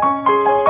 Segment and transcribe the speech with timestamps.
[0.00, 0.67] さ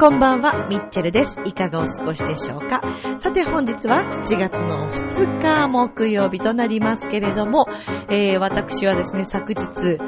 [0.00, 1.40] こんばんは、ミッチェルです。
[1.44, 2.80] いかがお過ごしでしょうか？
[3.18, 7.66] さて本日は7月の2日木曜日となりますけれども、
[8.08, 9.98] えー、私はですね、昨日、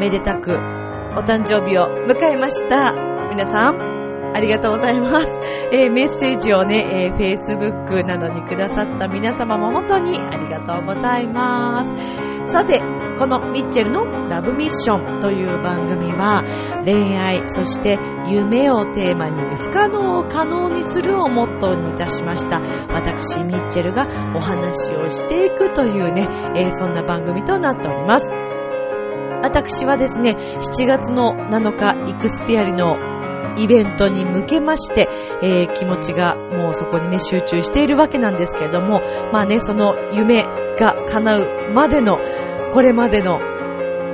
[0.00, 0.54] めでたくお
[1.22, 2.94] 誕生日を迎えました。
[3.30, 5.38] 皆さん、ありがとうございます。
[5.70, 11.84] えー、メッセージをね、えー、Facebook などにくださった皆様も本当にありがとうございま
[12.44, 12.50] す。
[12.52, 12.80] さて、
[13.18, 16.42] このミッチェルのラブミッションという番組は
[16.84, 22.60] 恋愛、そして夢をテーマに不可能を可能にするをモットーにいたしました。
[22.92, 28.32] 私、ミッチェルがお話をしていくというね、えーそんな番組となっております。
[29.42, 32.96] 私はですね、7月の7日、イクスピアリの
[33.56, 35.08] イベントに向けまして、
[35.42, 39.00] えー気持ちがもうそこにね、集中しているわけなんですけれども、
[39.32, 40.44] まあね、その夢
[40.78, 42.18] が叶うまでの、
[42.72, 43.40] これまでの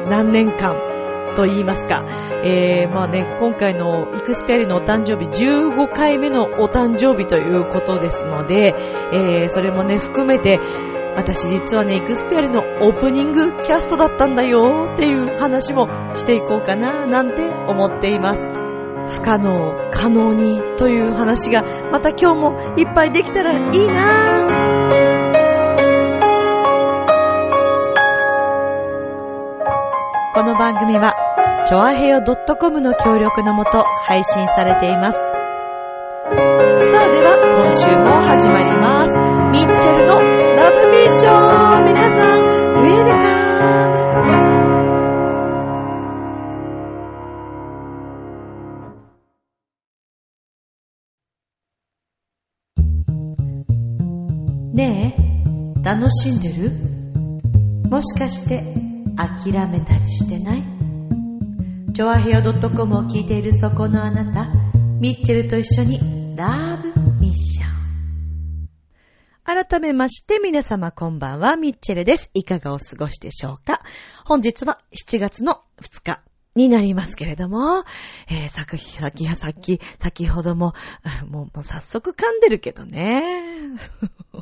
[0.08, 0.88] 何年間
[1.39, 2.05] と言いますか、
[2.44, 8.75] えー、まあね、今回のイクスペアリのお誕生日15回目のお誕生日ということですので、
[9.12, 10.58] えー、それもね、含めて、
[11.14, 15.86] 私実はね、イクスペアリのオープニングキャストだったんだよっていう話も
[16.17, 18.45] していこうかななんて思っています。
[19.06, 25.19] 不可能可能にという話がまた今日もいっぱいできたらいいな
[30.39, 31.27] この番組は、
[31.69, 35.19] ちょあへよ .com の協力のもと配信されています。
[35.19, 35.27] さ
[36.33, 39.14] あでは、今週も始まります。
[39.52, 42.39] ミッチェルのラブミッション皆さん、
[42.72, 43.12] ウェルカ
[54.73, 56.73] ムねえ、楽しんでる？
[57.90, 58.62] もしかして
[59.18, 60.77] 諦めたりしてない？
[61.98, 64.53] ジョアヘオ .com を聞いているそこのあなた、
[65.01, 65.98] ミッチェルと一緒に
[66.36, 66.89] ラブ
[67.20, 68.69] ミッション。
[69.67, 72.31] 改めまして皆様こんばんは、ミッチェルです。
[72.35, 73.81] いかがお過ごしでしょうか？
[74.25, 76.23] 本日は7月の2日
[76.55, 77.83] になりますけれども、
[78.30, 80.75] えー、さっき、さっき、さっき、先ほども、
[81.27, 83.25] もう、もう早速噛んでるけどね。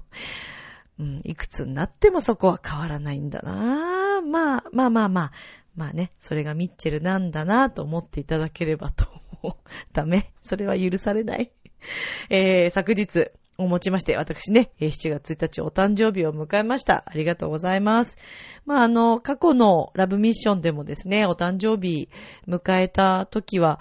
[1.01, 5.33] うん、いくつになってもそこは変わらないんだなまあ、まあまあまあ、
[5.77, 9.07] まあね、それがミッチェルなんだなと思っていただければと。
[9.93, 11.53] ダメそれは許されない。
[12.31, 17.05] えー、昨日、をもちまして、私ね、7月1日お誕生日を迎えました。
[17.07, 18.19] ありがとうございます。
[18.67, 22.11] まあ、あの、過去のラブミッションでもですね、お誕生日
[22.47, 23.81] 迎えた時は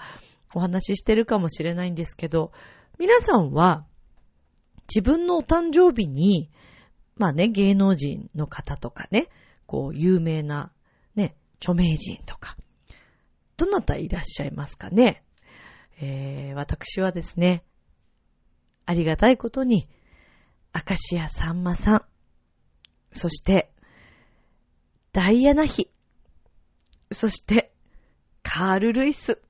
[0.54, 2.52] お話ししてるかもしれないんですけど、
[2.98, 3.84] 皆さんは
[4.88, 6.50] 自分のお誕生日に、
[7.16, 9.28] まあね、芸能人の方とかね、
[9.66, 10.72] こう、有名な、
[11.60, 12.56] 著名人とか、
[13.56, 15.22] どなたいらっしゃいますかね？
[16.00, 17.64] えー、私はですね、
[18.84, 19.88] ありがたいことに、
[20.74, 22.04] 明石家さんまさん、
[23.10, 23.72] そして、
[25.12, 25.90] ダイアナ妃、
[27.10, 27.72] そして、
[28.42, 29.40] カール・ルイス。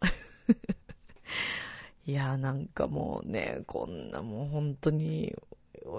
[2.06, 5.36] いやなんかもうね、こんなもう本当に、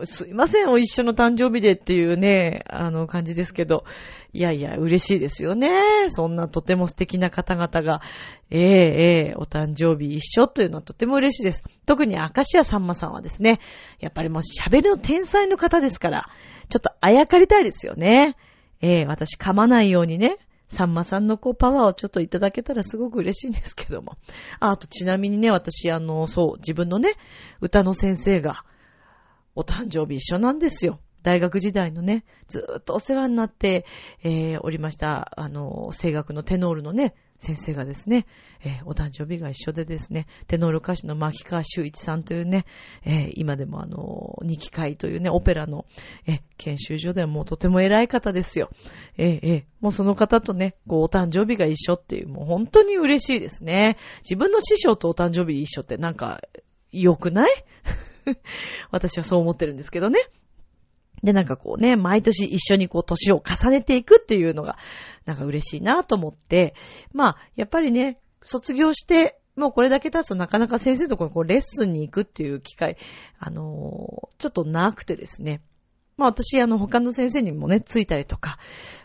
[0.04, 3.84] すいません、お一緒の誕生日でっていうね、あの感じですけど、
[4.32, 5.70] いやいや、嬉しいですよね。
[6.10, 8.02] そんなとても素敵な方々が、
[8.52, 11.64] ええええお誕生日一緒というのはとても嬉しいです。
[11.86, 13.60] 特に明石家さんまさんはですね、
[14.00, 16.26] やっぱりもう喋りの天才の方ですから、
[16.70, 18.38] ちょっとあやかりたいですよね。
[18.82, 20.38] ええ私噛まないようにね、
[20.70, 24.18] さんまさんのこうパワーをちょっといただけたらすごく嬉しいんですけども。
[24.60, 27.16] あ、あとちなみにね、私あの、そう、自分のね、
[27.60, 28.64] 歌の先生が、
[29.56, 31.00] お誕生日一緒なんですよ。
[31.24, 33.86] 大学時代のね、ずっとお世話になって、
[34.24, 38.26] えー、おりました、あの、声楽のテノールのね、先生がですね、
[38.64, 42.66] えーお誕生日が一緒でですね、テノール歌手の牧川修一さんというね、
[43.04, 45.86] えー今でもあの、二期会というね、オペラの、
[46.26, 48.70] えー研修所ではもうとても偉い方ですよ。
[49.18, 53.98] えーえもうその方とね、こう、お誕生日が一緒っていう、もう本当に嬉しいですね。
[54.24, 56.42] 自分の師匠とお誕生日一緒ってなんか、
[56.92, 57.52] 良くない？
[58.92, 60.20] 私はそう思ってるんですけどね。
[61.24, 64.78] で、なんかこうね、毎年一緒にこう年を重ねていくっていうのが、
[65.26, 66.74] なんか嬉しいなと思って、
[67.14, 72.98] まあ、やっぱりね、卒業して、もうこれだけ経つとなかなか先生のところにこうレッスンに行くっていう機会、
[73.38, 75.62] あのーちょっとなくてですね。
[76.18, 78.58] まあ私、あの、他の先生にもね、ついたりとか、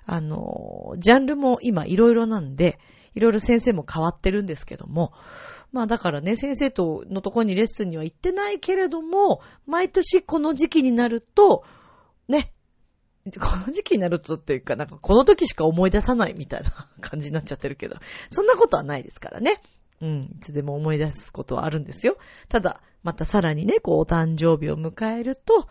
[0.07, 2.79] あの、ジャンルも今いろいろなんで、
[3.15, 5.13] いろいろ先生も変わってるんですけども、
[5.73, 11.65] まあだからね、先生とのとこにレッスンには行ってないけれども、毎年この時期になると、
[12.29, 12.53] ね、
[13.41, 17.97] この時期になるとっていうか、なんかこの時しか思い出さないみたいな感じになっちゃってるけど、
[18.29, 19.61] そんなことはないですからね。
[20.01, 22.19] うん、いつでも思い出すことはあるんですよ。
[22.49, 25.69] ただ、またさらにね、こう、お誕生日を迎えると、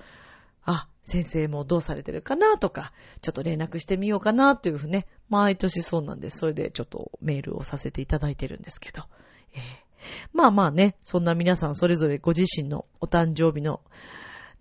[0.64, 2.92] あ、先生もどうされてるかなとか、
[3.22, 6.40] ちょっと連絡してみようかなというふうね、毎年そうなんです。
[6.40, 9.04] それでちょっとメールをさせていただいてるんですけど。
[9.54, 9.62] えー、
[10.34, 13.82] まあまあね、そんな皆さんそれぞれご自身のお誕生日の、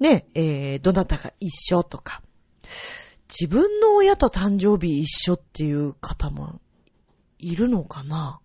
[0.00, 2.22] ね、えー、どなたが一緒とか、
[3.28, 6.60] 自分の親と誕生日一緒っていう方も
[7.38, 8.40] いるのかな？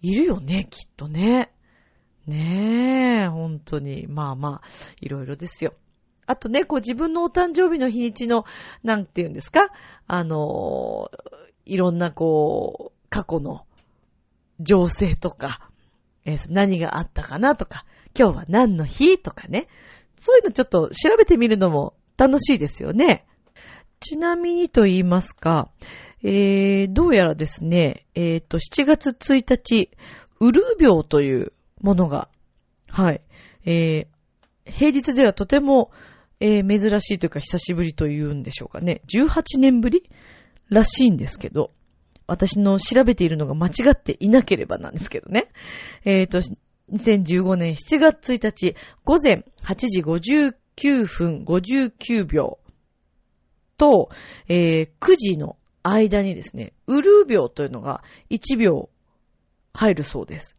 [0.00, 1.52] いるよね、きっとね。
[2.26, 4.06] ねえ、本当に。
[4.06, 4.68] まあまあ、
[5.00, 5.74] いろいろですよ。
[6.26, 8.44] あとね、こう自分のお誕生日の日にちの、
[8.82, 9.70] なんて言うんですか？
[10.06, 11.10] あの、
[11.64, 13.66] いろんなこう、過去の
[14.60, 15.67] 情勢とか、
[16.28, 17.84] えー、何があったかなとか、
[18.18, 19.68] 今日は何の日とかね。
[20.18, 23.26] そういうのちょっと調べてみるのも楽しいですよね。
[24.00, 25.70] ちなみにと言いますか、
[26.22, 29.90] えー、どうやらですね、えっ、ー、と、7月1日、
[30.40, 32.28] ウルー病というものが、
[32.88, 33.20] はい、
[33.64, 35.90] えー、平日ではとても
[36.40, 39.02] えー、珍しいというか久しぶりというんでしょうかね。
[39.08, 40.08] 18年ぶり
[40.68, 41.72] らしいんですけど、
[42.28, 45.48] 私の調べているのが間違っていなければなんですけどね。
[46.04, 46.40] えっ、ー、と、
[46.92, 52.58] 2015年7月1日午前8時59分59秒
[53.78, 54.10] と、
[54.48, 58.90] えー、9時の間にですね、ウルー秒というのが1秒
[59.72, 60.56] 入るそうです。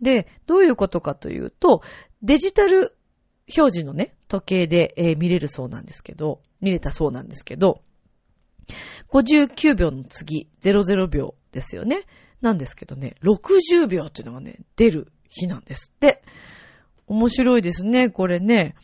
[0.00, 1.82] で、どういうことかというと、
[2.22, 2.96] デジタル
[3.56, 7.82] 表示のね、時計で、えー、見れるそうなんですけど、見れたそうなんですけど、
[9.10, 12.04] 59秒の次、00秒ですよね。
[12.40, 16.22] なんですけどね、60秒っていうのがね、出る日なんですって。
[17.06, 18.74] 面白いですね、これね。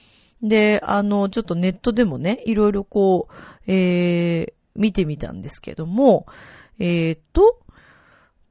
[0.42, 6.26] で、あの、ちょっとネットでもね、いろいろこう、えー、見てみたんですけども、
[6.78, 7.58] えーと、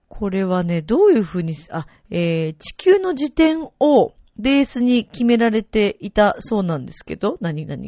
[0.08, 7.84] これはね、どういうふうに、あ、えー、地球の時点をベースに決められていたそうなんですけど、何々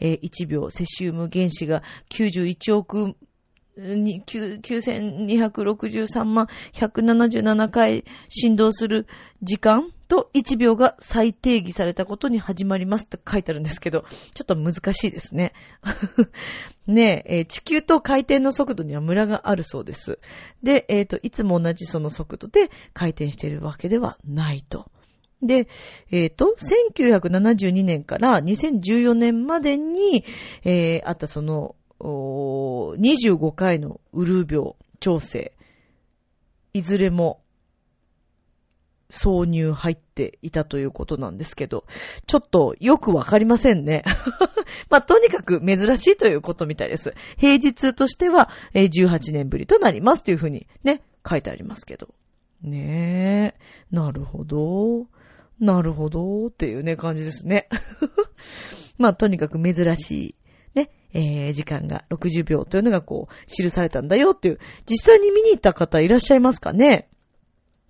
[0.00, 3.14] えー、1秒セシウム原子が91億
[3.78, 9.06] 9263万177回振動する
[9.42, 15.52] 時間と1秒が再定義されたことに始まりますって書いてあるんですけど、ちょっと難しいですね。
[16.86, 20.18] ねえ、地球と回転の速度にはムラがあるそうです。
[20.62, 24.90] で、えっ、ー、と、いつも同じその速度で回転しているわけではないと。
[25.42, 25.68] で、
[26.10, 30.24] えっ、ー、と、1972年から2014年までに、
[30.64, 35.52] えー、あったその、25回のウルー病調整、
[36.72, 37.40] いずれも
[39.10, 41.84] 挿入入っていたということなんですけど、
[42.26, 44.02] ちょっとよくわかりませんね。
[44.90, 47.14] まあ、とにかく珍しいということみたいです。
[47.36, 52.14] 平日としては18年ぶりとなりますというふうにね、書いてありますけど。
[52.62, 55.06] ねえ、なるほど。
[55.60, 57.68] なるほど、っていうね、感じですね。
[58.98, 60.34] まあ、とにかく珍しい、
[60.76, 64.58] ね、えー、時間が60秒というのがこう、記されたんだよっていう、
[64.88, 67.08] 実際に見に行った方いらっしゃいますかね？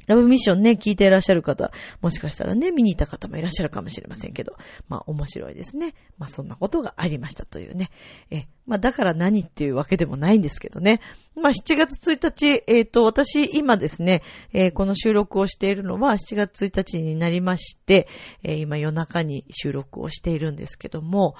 [0.06, 4.56] ラブミッションね、聞いていらっしゃる方、もしかしたらね、見に行った方もいらっしゃるかもしれませんけど、
[4.88, 5.94] まあ面白いですね。
[6.16, 7.90] まあそんなことがありましたというね。
[8.30, 11.00] え、まあだから何っていうわけでもないんですけどね。
[11.34, 14.22] まあ7月1日、えっ、ー、と、私今ですね、
[14.52, 18.06] えー、この収録をしているのは7月1日になりまして、
[18.44, 21.34] えー、今夜中に収録をしているんですけども、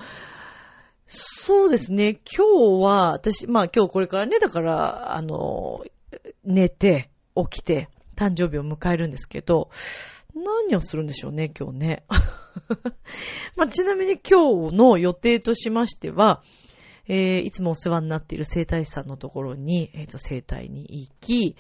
[1.07, 5.85] そうですね、今日は、私、まあ今日これからね、だから、あの、
[6.45, 9.71] 寝て、起きて、誕生日を迎えるんですけど、
[10.35, 12.05] 何をするんでしょうね、今日ね。
[13.57, 16.43] まあ、ちなみに今日の予定としましては、
[17.09, 21.57] えー、いつもお世話になっている生体師さんのところに、えっ、ー、と、生体に行き、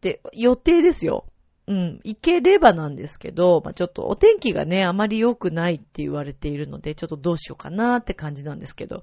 [0.00, 1.26] で、予定ですよ。
[1.68, 9.02] うん、行ければなんですけど、まあ、ちょっとお天気がね、あまり良くないって言われているので、ちょっとどうしようかなって感じなんですけど、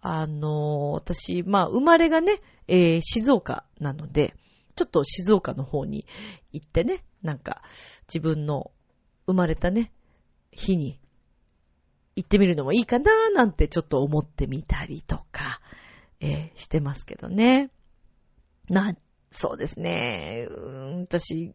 [0.00, 4.34] あのー、私、まあ、生まれがね、えー、静岡なので、
[4.76, 6.06] ちょっと静岡の方に
[6.52, 7.62] 行ってね、なんか
[8.08, 8.70] 自分の
[9.26, 9.92] 生まれたね、
[10.50, 11.00] 日に
[12.16, 15.60] 行ってみるのもいいかなーなんてちょっと思ってみたりとか、
[16.20, 17.70] えー、してますけどね。
[18.68, 18.94] まあ、
[19.32, 20.46] そうですね。
[20.50, 21.52] うん私、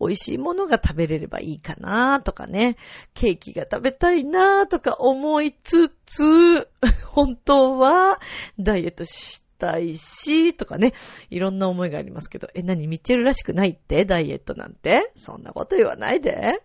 [0.00, 2.76] 美味しいものが食べれればいいかなとかね。
[3.14, 6.68] ケーキが食べたいなとか思いつつ、
[7.06, 8.20] 本当は
[8.58, 10.94] ダイエットしたいし、とかね。
[11.30, 12.48] いろんな思いがありますけど。
[12.54, 12.86] え、何？
[12.88, 14.04] ミッチェルらしくないって？
[14.04, 15.12] ダイエットなんて？
[15.16, 16.60] そんなこと言わないで。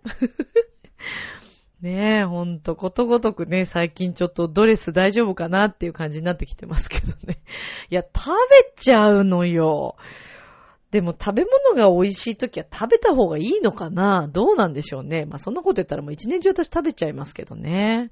[1.81, 7.41] ねえ、ほんと、ことごとくね、最近ちょっとドレス大丈夫かなっていう感じになってきてますけどね。
[7.89, 9.97] いや、食べちゃうのよ。
[10.93, 14.29] でも食べ物が美味しい時は食べた方がいいのかな？
[14.31, 15.25] どうなんでしょうね。
[15.25, 18.11] まあそんなこと言ったらもう一年中私食べちゃいますけどね。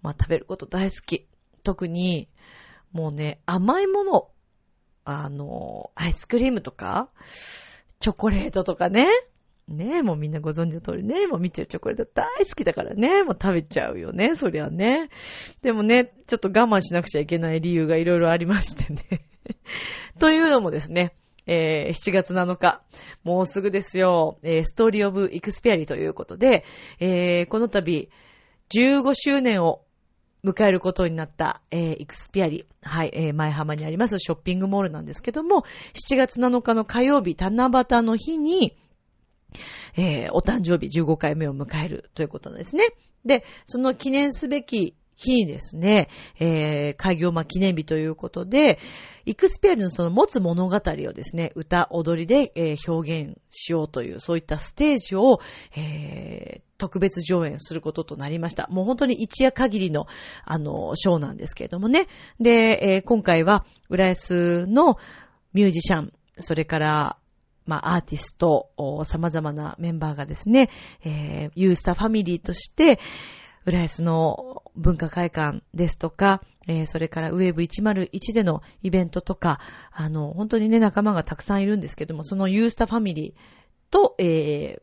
[0.00, 1.28] まあ食べること大好き。
[1.62, 2.30] 特に、
[2.90, 4.30] もうね、甘いもの。
[5.04, 7.10] あの、アイスクリームとか、
[8.00, 9.08] チョコレートとかね。
[9.68, 15.10] ねえ、もうみんなご存知の通りね、もう見てるチョコレート大好きだからね、もう食べちゃうよね、そりゃね。
[15.60, 19.26] でもね、ちょっと我慢しなくちゃいけない理由がいろいろありましてね。
[20.18, 21.14] というのもですね、
[21.46, 22.82] えー、7月7日、
[23.24, 26.64] もうすぐですよ、えー、ストーリーオブイクスペアリということで、
[27.00, 28.10] えー、この度、
[28.74, 29.82] 15周年を
[30.44, 32.66] 迎えることになった、えー、イクスピアリ。
[32.82, 38.76] はい、えー、前浜にありますショッピングモールなんですけども、7月7日の火曜日、七夕の日に、
[39.96, 42.88] えー、お誕生日15回目を迎えるということですね。
[43.24, 48.78] で、その記念すべき日にですね、えー、開業ま記念日ということで、
[49.24, 50.80] イクスペアリのその持つ物語を
[51.12, 55.40] ですね、歌、踊りで、えー、表現しようという、そういったステージを、
[55.76, 58.66] えー、特別上演することとなりました。
[58.68, 60.06] もう本当に一夜限りの、
[60.44, 62.08] あの、ショーなんですけれどもね。
[62.40, 64.96] で、えー、今回は、浦安の
[65.52, 67.16] ミュージシャン、それから、
[67.64, 68.70] まあ、アーティスト、
[69.04, 70.68] 様々なメンバーがですね、
[71.04, 72.98] えー、ユースタファミリーとして、
[73.64, 79.60] 浦安の文化会館ですとか、えー、それからウェーブ101でのイベントとか、
[79.92, 84.82] あの、本当にね、仲間がたくさんいるんですけども、そのユースタファミリーと、えー、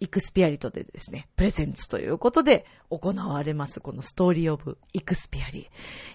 [0.00, 5.68] イクスピアリトでですね、プレゼンツということで行われます、このストーリーオブイクスピアリ。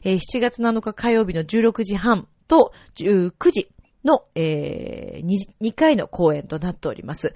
[0.04, 3.70] えー、7月7日火曜日の16時半と19時
[4.04, 7.34] の、えー、2, 2回の公演となっております。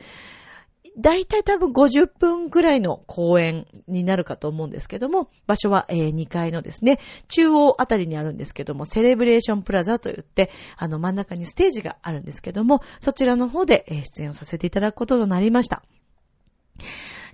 [0.97, 15.83] だいたい多分50分くらいの公演になるかと思うんですけども、場所は、えー、2階のですね、中央あたりにあるんですけども、セレブレーションプラザといって、あの真ん中にステージがあるんですけども、そちらの方で、えー、出演をさせていただくこととなりました。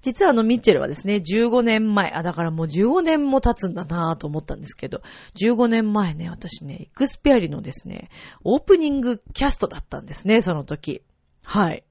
[0.01, 5.01] 実はあのミッチェルはですね、15年前、あ、だからもう15年も経つんだなぁと思ったんですけど、
[5.35, 8.09] 15年前ね、私ね、イクスペアリのですね、
[8.43, 11.01] オープニングキャストだったんですね、その時。
[11.43, 11.83] はい。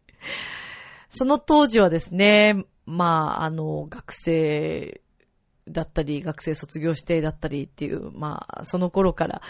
[1.09, 5.01] その当時はですね、まあ、あの、学生
[5.69, 9.43] だったり、学生卒業してだったりっていう、まあ、その頃から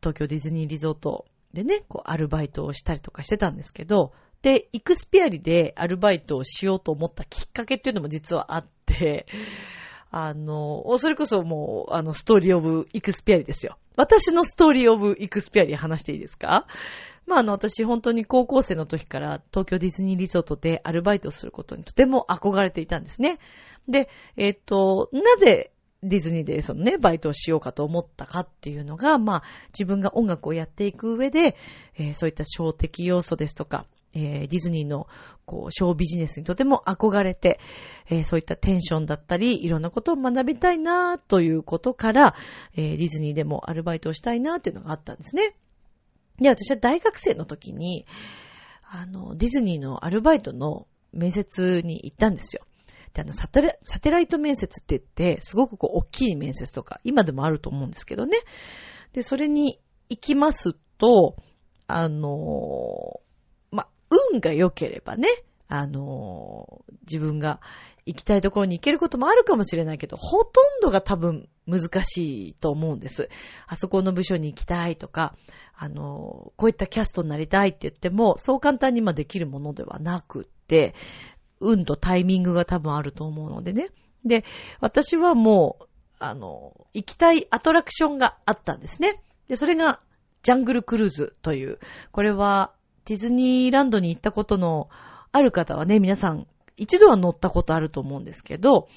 [0.00, 9.26] 東京ディズニーリゾートでね、こう、アルバイトをしたりとかしてたんですけど、で、イクスピアリでアルバイトをしようと思ったきっかけっていうのも実はあって、
[10.10, 13.78] あの、それこそもう、あの、ストーリーオブイクスピアリですよ。
[13.96, 16.66] 私のストーリーオブイクスピアリ話していいですか？
[17.26, 23.38] まあ、あの、私本当に高校生の時から東京ディズニーリゾートでアルバイトすることにとても憧れていたんですね。
[23.88, 31.56] で、えっ、と、なぜディズニーでそのね、バイトをしようかと思ったかっていうのが、まあ、自分が音楽をやっていく上で、
[31.96, 35.06] えー、そういった小的要素ですとか、えー、ディズニーの、
[35.46, 37.60] こう、ショービジネスにとても憧れて、
[38.10, 42.34] えー、そういったテンションだったり、いろんなことを学びたいなということから、
[42.74, 45.54] えー、ディズニーでもアルバイトをしたいなっていうのがあったんですね。
[46.38, 48.06] で、私は大学生の時に、
[48.82, 52.66] あの、ディズニーのアルバイトの面接に行ったんですよ。
[53.14, 58.38] で、あの、サテラ、サテライト面接って言って、すごくこう、大きい面接とか、今でもあると思うんですけどね。
[59.12, 61.36] で、それに行きますと、
[61.86, 63.20] あの、
[63.70, 63.88] ま、
[64.32, 65.28] 運が良ければね、
[65.68, 67.60] あの、自分が
[68.04, 73.28] 行きたいところに行けることもあるかもしれないけど、ほとんどが多分難しいと思うんです。
[73.66, 75.34] あそこの部署に行きたいとか、
[75.74, 80.94] あの、こういったキャストになりたいって言っても、そう簡単にまできるものではなくって、
[81.60, 83.90] 運とタイミングが多分あると思うのでね。
[84.24, 84.44] で、
[84.80, 85.86] 私はもう、
[86.18, 89.22] あの、行きたいアトラクションがあったんですね。
[89.48, 90.00] で、それが、
[90.42, 91.78] ジャングルクルーズという、
[92.10, 92.72] これは、
[93.04, 94.88] ディズニーランドに行ったことの
[95.32, 98.88] ある方はね、皆さん一度は乗ったことあると思うんですけど、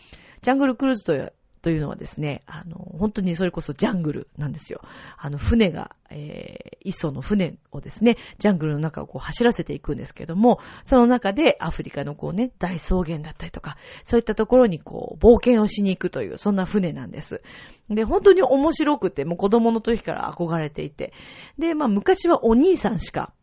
[0.41, 1.34] ジャングルクルーズという
[1.65, 4.82] というのはですね、あの、本当にそれこそジャングルなんですよ。
[5.17, 17.41] あの、船が、えー、一層の船をですね、ジャングルの中をこう走らせていくんですけども、その中でアフリカのこうね、大草原だったりとか、そういったところにこう、冒険をしに行くという、そんな船なんです。
[17.89, 21.13] で、本当に面白くて、もう子供の時から憧れていて、
[21.58, 23.34] で、まあ昔はお兄さんしか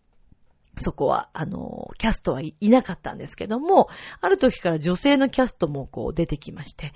[0.79, 3.88] そこは、あの、キャストはいなかったんですけども、
[4.21, 6.93] ある時から女性のキャストもこう出てきまして、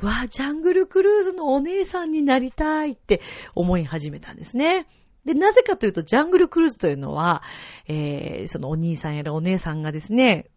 [0.00, 3.20] うわジャングルクルーズのお姉さんになりたいって
[3.54, 4.86] 思い始めたんですね。
[5.26, 7.42] で、なぜかというと、ジャングルクルーズというのは、
[7.86, 10.48] えー、そのお兄さんやらお姉さんがですね、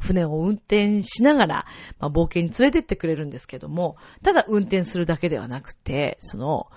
[0.00, 1.66] 船を運転しながら、
[1.98, 6.68] まあ、冒険に連れてってくれるんですけども、ただ運転するだけではなくて、その、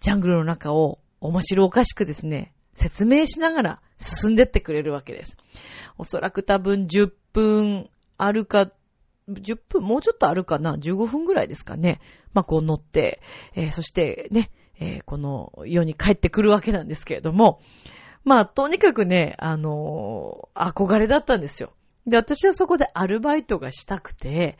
[0.00, 5.36] ジャングルの中を面白おかしくですね、説明しながら進んでってくれるわけです。
[5.98, 8.70] おそらく多分10分あるか、
[9.28, 12.00] 10分、もうちょっとあるかな ?15 分ぐらいですかね。
[12.34, 13.20] まあ、こう乗って、
[13.54, 17.60] えー、そしてね、えー、この世に帰ってくるわけなんですけれども、
[18.24, 21.72] まあ、とにかくね、あのー、憧れだったんですよ。
[22.06, 24.58] で、私はそこでアルバイトがしたくて、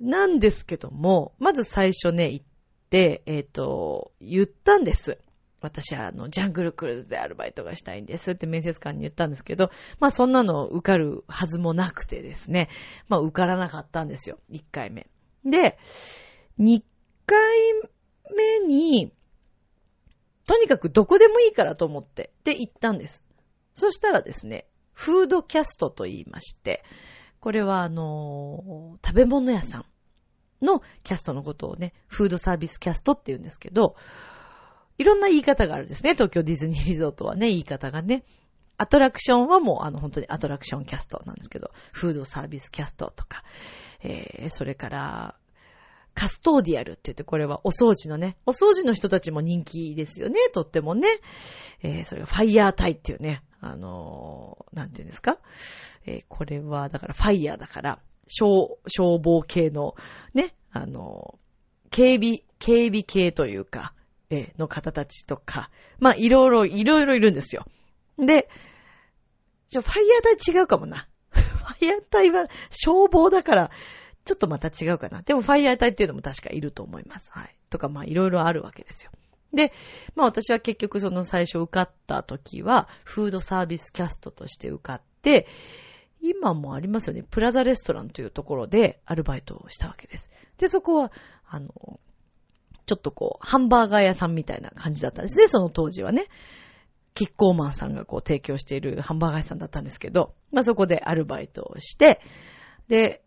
[0.00, 2.46] なんですけども、まず最初ね、行っ
[2.90, 5.18] て、えっ、ー、と、言ったんです。
[5.66, 12.68] 私はあの、ジャングルクルーズでアルバイトがしたいんですって面接官に言ったんですけど、まあそんなの受かるはずもなくてですね、
[13.08, 15.08] まあ受からなかったんですよ、1回目。
[15.44, 15.76] で、
[16.60, 16.82] 2
[17.26, 17.38] 回
[18.60, 19.12] 目に、
[20.46, 23.24] とにかくどこでもいいからと思って、で行ったんです。
[23.74, 26.84] そしたらですね、フードキャストと言いまして、
[27.40, 29.84] これはあのー、食べ物屋さん
[30.64, 33.96] のキャストのことをね、フードサービスキャストって言うんですけど、
[34.98, 36.12] いろんな言い方があるんですね。
[36.12, 38.24] 東京ディズニーリゾートはね、言い方がね。
[38.78, 43.42] アトラクションはもうあの本当にアトラクションキャストなんですけど、フードサービスキャストとか、
[44.02, 45.34] えー、それから、
[46.14, 51.08] カストーディアルって言って、これはお掃除のね、お掃除の人たちも人気ですよね、とってもね。
[51.82, 55.38] えー、それがファイヤータイっていうね、あのー、なんて言うんですか。
[56.06, 57.98] えー、これは、だからファイヤーだから、
[58.28, 59.94] 消、消防系の、
[60.32, 63.94] ね、あのー、警備、警備系というか、
[64.30, 67.66] えの方たちとか、まあ、いろいろ、いろいろいるんですよ。
[68.18, 68.48] で、
[69.68, 71.08] ちょ、ファイヤー隊違うかもな。
[71.30, 73.70] ファイヤー隊は消防だから、
[74.24, 75.22] ちょっとまた違うかな。
[75.22, 77.30] でもファイヤー隊っていうのも確かいると思います。
[77.32, 77.56] はい。
[77.70, 79.12] とか、まあ、いろいろあるわけですよ。
[79.52, 79.72] で、
[80.14, 85.46] まあ私は結局その最初受かった時は、フードサービスキャストとして受かって、
[86.20, 87.22] 今もありますよね。
[87.22, 90.28] プラザレストランというところでアルバイトをしたわけです。
[90.58, 91.12] で、そこは、
[91.46, 92.00] あの、
[92.86, 96.28] ちょっとこう、ハンバーガー屋さんみたいな感じだったんですね、その当時はね。
[97.14, 102.20] キッコーマンさんがこう提供しているハンバーガー屋さんだったんですけど、まあそこでアルバイトをして、
[102.88, 103.22] で、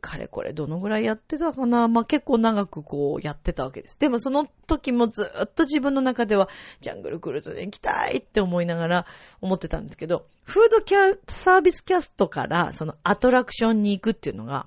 [0.00, 1.88] かれこれどのぐらいやってたかな。
[1.88, 3.98] まあ、結構長くこうやってたわけです。
[3.98, 6.48] でもその時もずっと自分の中では
[6.80, 9.06] ジャングルクルーズに行きたいって思いながら
[9.40, 14.66] 思ってたんですけど、フードキャサービスキャストからそのアトラクションに行くっていうのが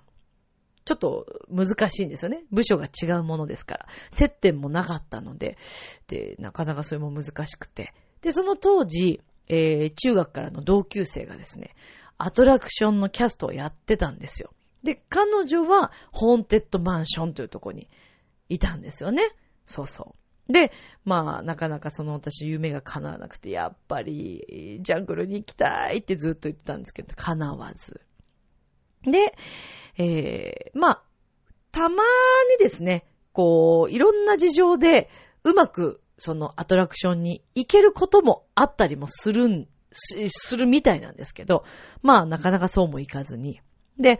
[0.89, 2.45] ちょっと難しいんですよね。
[2.51, 3.85] 部署が違うものですから。
[4.09, 5.55] 接点もなかったので、
[6.07, 7.93] で、なかなかそれも難しくて。
[8.21, 11.75] で、その当時、えー、中学からの同級生がですね、
[12.17, 14.51] アトラクションのキャストをやってたんですよ。
[14.81, 17.87] で、彼女は、ホーンテッドマンションというとこに
[18.47, 19.29] いたんですよね。
[19.65, 20.15] そうそ
[20.49, 20.51] う。
[20.51, 20.71] で、
[21.05, 28.01] まあ、なかなかその私夢が叶わなくて、やっぱり、ジャングルに行きたいってずっと言ってたんですけど、叶わず。
[29.03, 29.35] で、
[29.97, 31.03] えー、まあ、
[31.71, 32.03] たま
[32.51, 35.09] にですね、こう、いろんな事情で、
[35.43, 41.63] うまく、そのアトラクションに行けることもあったりもするん、するみたいなんですけど、
[42.01, 43.61] まあ、なかなかそうもいかずに。
[43.99, 44.19] で、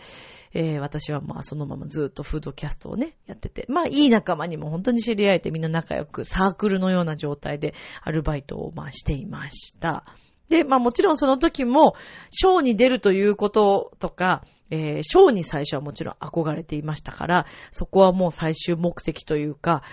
[0.54, 10.06] えー、私はまあそのままずっとフードキャストをね、やってて、まあいい仲間にも本当に知り合えてみんな仲良くサークルのような状態でアルバイトをまあしていました。
[10.50, 11.96] で、まあもちろんその時も、
[12.32, 19.84] ショーに出るということとか、えー、ショーに最初はもちろん憧れていましたから、そこはもう最終目的というか、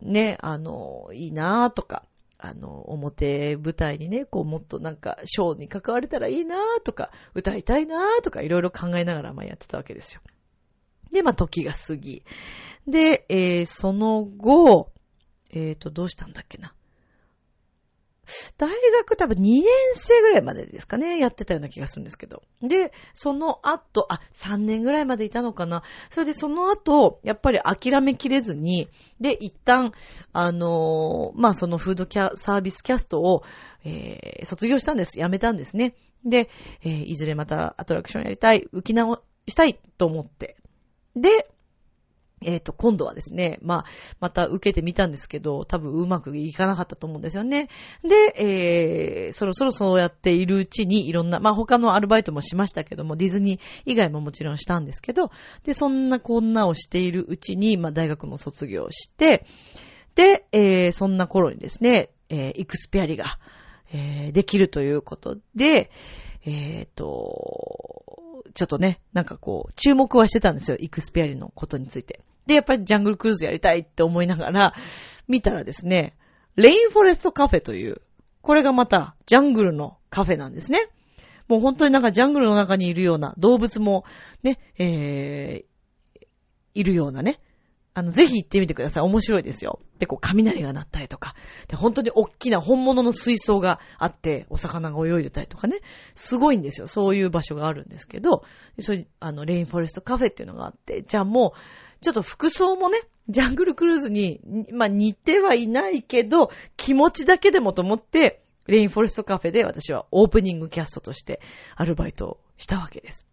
[0.00, 2.04] ね、あの、いいなぁとか、
[2.38, 10.22] あの、表舞台にね、こうもっとなんか、ショーに関われたらいいなぁとか、歌いたいなぁとか、いろいろ考えながらまあやってたわけですよ。
[11.12, 12.22] で、まあ時が過ぎ。
[12.86, 14.90] で、えー、その後、
[15.50, 16.72] えっ、ー、と、どうしたんだっけな。
[18.58, 22.42] 大学多分2年生ぐらいまでですかね、やってたような気がするんですけど。
[22.62, 25.82] で、その後、あ、3年ぐらいまでいたのかな。
[26.08, 28.88] それでその後、やっぱり諦めきれずに、
[29.20, 29.92] で、一旦、
[30.32, 33.42] あのー、まあ、そのフードキャ、サービスキャストを、
[33.84, 35.18] えー、卒業したんです。
[35.18, 35.94] 辞めたんですね。
[36.24, 36.50] で、
[36.82, 40.56] えー、いずれまたアトラクションやりたい、浮き直したいと思って。
[41.16, 41.50] で、
[42.42, 43.84] えっ、と、今度はですね、まあ、
[44.18, 47.68] また受けてみたんですけど、多分うまくいかなかったと思うんですよね。
[48.02, 55.30] で、えー、そろそろそうやっているうちにいろんな、まあ他のアルバイトもしましたけども、ディズニー以外ももちろんしたんですけど、
[55.64, 59.44] で、そんなこんなをしているうちに、まあ大学も卒業して、
[60.14, 63.38] で、えー、そんな頃にですね、えー、イクスペアリが、
[63.92, 65.90] えー、できるということで、
[66.44, 68.00] えっ、ー、と、
[68.54, 70.76] ちょっとね、なんかこう、注目はしてたんですよ。
[70.80, 72.20] イクスペアリのことについて。
[72.46, 74.74] で、やっぱりジャングルクルーズやりたいって思いながら、
[75.28, 76.16] 見たらですね、
[76.56, 78.02] レインフォレストカフェという、
[78.42, 80.88] これがまたジャングルのカフェなんですね。
[81.48, 84.04] もう本当になんかジャングルの中にいるような動物も
[84.42, 86.26] ね、えー、
[86.74, 87.40] いるようなね、
[87.92, 89.02] あの、ぜひ行ってみてください。
[89.02, 89.80] 面白いですよ。
[89.98, 91.34] で、こう、雷が鳴ったりとか、
[91.66, 95.80] で、本当に大きな本物の水槽があって、お魚が泳いでたりとかね、
[96.14, 96.86] すごいんですよ。
[96.86, 98.44] そういう場所があるんですけど、
[98.78, 101.58] そういう、あの、レインフォレストカフェっていうのがあって、じゃあもう、
[102.00, 104.40] ちょっと服装もね、ジャングルクルーズに、
[104.72, 111.40] まあ、似てはいないけど、気持ちだけでもと思って、レインフォレストカフェで私はオープニングキャストとして
[111.76, 113.26] アルバイトをしたわけです。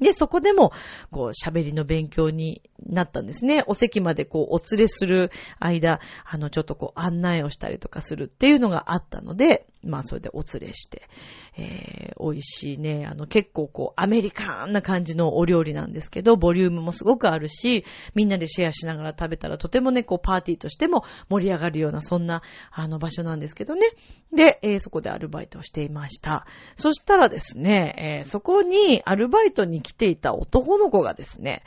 [0.00, 0.72] で、そこでも、
[1.10, 3.64] こう、喋りの勉強になったんですね。
[3.66, 11.08] お席までこう、お連れする間、あの、ちょっとこう、案内をしたりとかするっていうのがあったので、まあ、それでお連れして、
[11.56, 23.88] えー、美味しいね、あの、結構こう、アメリカンな感じのお料理なんですけど、ボリュームもすごくあるし、みんなでシェアしながら食べたらとてもね、こう、パーティーとしても盛り上がるような、そんな、あの、場所なんですけどね。
[24.34, 26.46] で、えー、そこでアルバイトをしていました。
[26.74, 31.62] そしたらですね、えー、そこにアルバイトに来ていた男の子がですね、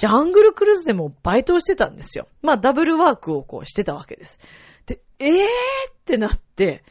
[0.00, 2.26] ジャングルクルーズでもバイトをしてたんですよ。
[2.40, 4.40] まあ、ダブルワークをこうしてたわけです。
[4.86, 6.84] で、えーってなって、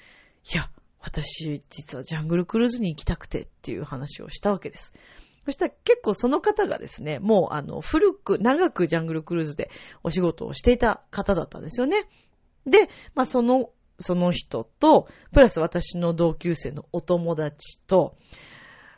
[0.53, 4.93] いや、私、実はジャングルクルーズに行きたくてっていう話をしたわけです。
[5.45, 9.71] そしたら結構その方がですね、もうあの、古く、長くジャングルクルーズで
[10.03, 12.07] お仕事をしていた方だったんですよね。
[12.65, 18.17] で、まあその、その人と、プラス私の同級生のお友達と、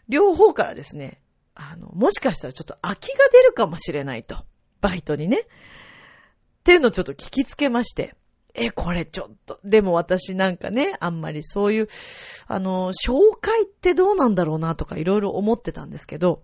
[0.09, 1.21] 両方からですね、
[1.55, 4.45] あの、もしかしたらちょっと空きが出るかもしれないと。
[4.81, 5.41] バイトにね。
[5.41, 8.15] っていうのをちょっと聞きつけまして。
[8.53, 11.87] え、これちょっと、でも私なんかね、あんまりそういう、
[12.47, 16.43] あの、紹介ってどうなんだろうなとかいろいろ思ってたんですけど、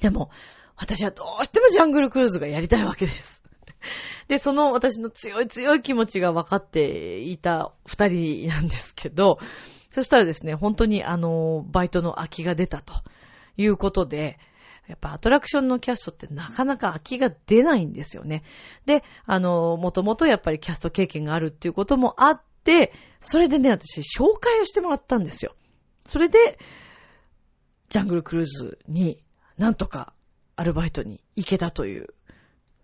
[0.00, 0.30] でも、
[0.76, 3.42] 私はどうしてもジャングルクルーズがやりたいわけです。
[4.28, 9.38] で、その私の強い強い気持ちが分かっていた二人なんですけど、
[9.90, 12.94] そしたらですね、本当にあの、バイトの空きが出たと
[13.56, 14.38] いうことで、
[14.88, 18.42] やっぱアトラクションのキャストってなかなか空きが出ないんですよね。
[18.84, 25.54] で、あの、もともとやっぱりキャスト経験があるっていうこともあって、それでね、私紹介をしてもらったんですよ。
[26.04, 26.58] それで、
[27.88, 29.22] ジャングルクルーズに
[29.58, 30.14] なんとか
[30.56, 32.08] アルバイトに行けたという、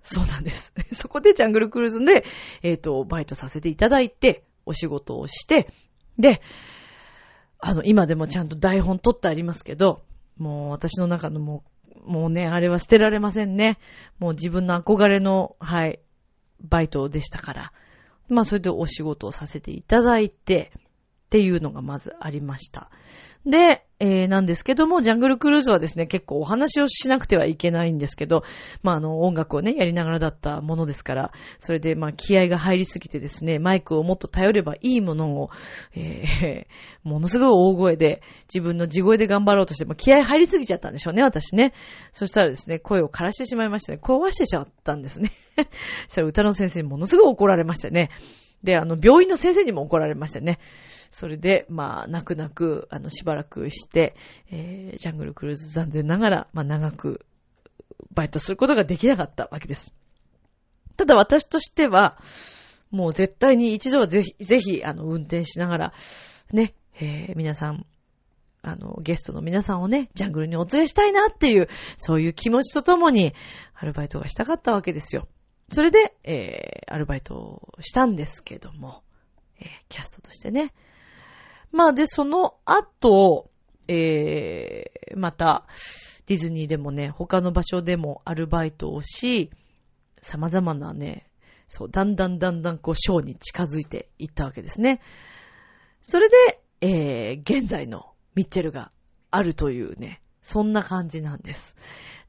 [0.03, 0.73] そうなんです。
[0.93, 2.25] そこでジャングルクルーズで、
[2.63, 5.73] えっ、ー、と、バイトさせていただいて、お仕事をして、
[6.19, 6.41] で、
[7.59, 10.03] あの、今でもちゃんと台本取ってありますけど、
[10.37, 11.71] もう私の中のもう、
[12.05, 13.79] もうね、あれは捨てられませんね。
[14.19, 16.01] もう自分の憧れの、はい、
[16.63, 17.73] バイトでしたから。
[18.29, 20.73] まあ、それでお仕事をさせていただいて、
[21.29, 22.91] っていうのがまずありました。
[23.45, 28.45] で、えー、なんですけども、ジャングルクルーズはですね、結構お話をしなくてはいけないんですけど、
[28.83, 35.51] まあ、あの、音楽をね、やりながらだったものですから、それで、ま、気合が入りすぎてですね、マイクをもっと頼ればいいものを、
[35.95, 36.67] えー、
[37.09, 41.73] ものすごい大声で、自分の地声で頑張ろうとして、まあ、気合入りすぎちゃったんでしょうね、私ね。
[42.13, 43.99] そしたらですね、声を枯らしてしまいましたね。
[44.03, 45.33] 壊してしまったんですね。
[46.09, 48.11] そしたら歌の先生にものすごい怒られましたね。
[48.63, 50.59] で、あの、病院の先生にも怒られましたね。
[51.11, 54.15] それで、まあ、泣く泣く、あの、しばらくして、
[54.51, 57.25] えー、ジャングルクルーズ残念ながら、まあ、長く、
[58.13, 59.95] バイトすることができなかったわけです。
[60.97, 62.19] ただ私としては、
[62.91, 65.93] もう絶対に一度はぜひ、ぜひ、あの、運転しながら、
[66.53, 67.87] ね、えー、皆さん、
[68.63, 73.33] あの、ゲストの皆さんをね、ジャングルにお連れしたいなっていう、そういう気持ちとともに、
[73.75, 75.29] アルバイトがしたかったわけですよ。
[75.71, 79.03] それで、えー、アルバイトをしたんですけども、
[79.61, 80.73] えー、キャストとしてね。
[81.73, 83.51] まあで、その後、
[83.87, 85.67] えー、また、
[86.27, 89.51] ディズニーでもね、他の場所でもアルバイトをし、
[90.21, 91.27] 様々なね、
[91.69, 95.01] そう、だんだんだんだんこう、ショーに近づいていったわけですね。
[96.03, 98.93] それで、えー、現在のミッチェルが
[99.31, 101.77] あるというね、そんな感じなんです。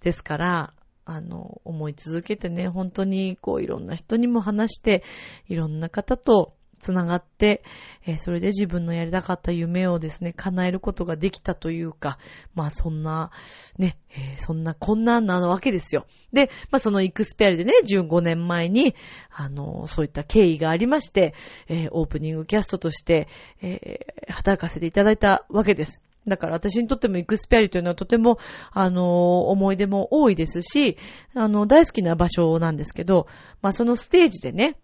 [0.02, 0.74] ですから、
[1.10, 5.04] あの、思い続けてね、本当にこういろんな人にも話して、
[5.48, 7.64] いろんな方とつながって、
[8.06, 12.20] えー、それで自分のやりたかった夢をですね、叶えることができたというか、
[12.54, 13.32] まあそんな、
[13.80, 16.06] ね、えー、そんな困難なわけですよ。
[16.32, 18.94] で、まあそのイクスペアリでね、15年前に、
[19.32, 21.34] あの、そういった経緯がありまして、
[21.68, 23.28] えー、オープニングキャストとして、
[23.64, 26.02] え働かせていただいたわけです。
[26.30, 28.38] だから私にとってもイクスペアリというのはとても、
[28.72, 30.98] あの、思い出も多いですし、
[31.34, 33.28] あの、大好きな場所なんですけど、
[33.62, 34.78] まあそのステージでね、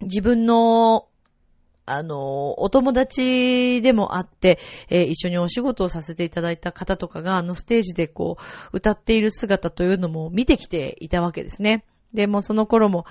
[0.00, 1.08] 自分の
[1.84, 8.36] あの、お友達でもあって、えー、一緒にお仕事をさせていただいた方とかが、あのステージでこ
[8.72, 11.84] う、歌っている姿というのも見てきていたわけですね。
[12.14, 13.04] で、もその頃も、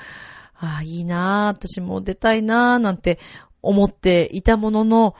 [0.55, 3.19] ああ、いいなぁ、私も出たいなぁ、なんて
[3.61, 5.15] 思っていたものの、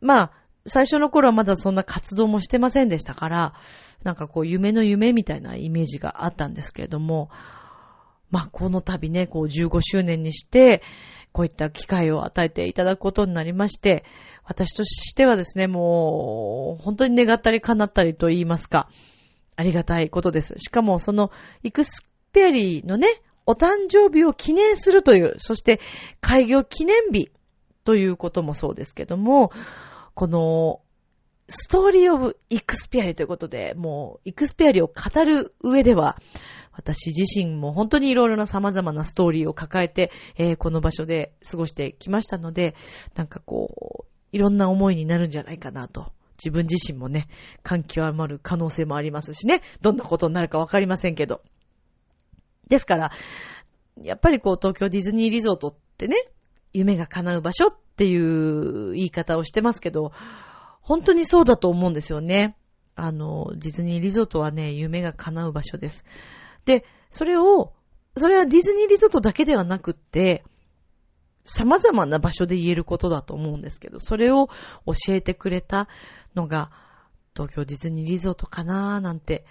[0.00, 0.32] まあ、
[0.66, 3.54] 最初の頃はまだそんな活動もしてませんでしたから、
[4.02, 7.30] なんかこう夢の夢みたいなイメージがあったんですけれども、
[8.30, 10.82] まあこの度ね、こう15周年にして、
[11.32, 14.04] こういった機会を与えていただくことになりまして、
[14.44, 18.88] 私としてはですね、もう本当に願ったり叶ったりと言いますか、
[19.56, 20.54] ありがたいことです。
[20.58, 21.30] しかもその
[21.62, 23.06] イクスペリーのね、
[23.46, 25.80] お誕生日を記念するという、そして
[26.20, 27.30] 開業記念日
[27.84, 29.50] ということもそうですけども、
[30.20, 30.82] この、
[31.48, 36.18] ストーリーオブイクスペアリということで、もう、イクスペアリを語る上では、
[36.72, 42.74] 私自身も本当にいろいろな様々なストーリーを抱えて、えー、この場所で過ごしてきましたので、
[43.14, 46.12] なんかこう、いろんな思いになるんじゃないかなと。
[46.36, 47.26] 自分自身もね、
[47.62, 51.40] 感極まる可能性もありますしね、どんなことになるかわかりませんけど。
[52.68, 53.10] ですから、
[54.02, 56.16] やっぱりこう東京ディズニーリゾートってね、
[56.72, 60.12] 夢が叶う場所っていう言い方をしてますけど、
[60.80, 62.56] 本当にそうだと思うんですよね。
[62.96, 66.04] あの、ディズニーリゾートはね、夢が叶う場所です。
[66.64, 67.72] で、それを、
[68.16, 70.44] それはディズニーリゾートだけではなくって、
[71.44, 74.48] 様々な場所で言えることだと思うんですけど、それを
[74.86, 75.88] 教えてくれた
[76.34, 76.70] のが、
[77.34, 79.46] 東京ディズニーリゾートかなーなんて